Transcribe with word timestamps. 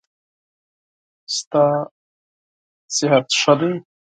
ستا 1.35 1.65
صحت 2.97 3.25
ښه 3.39 3.53
دی؟ 3.59 3.71